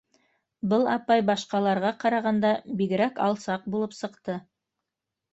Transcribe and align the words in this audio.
Был 0.69 0.85
апай 0.93 1.23
башҡаларға 1.25 1.91
ҡарағанда 2.03 2.53
бигерәк 2.79 3.21
алсаҡ 3.27 3.67
булып 3.75 3.93
сыҡты. 3.99 4.39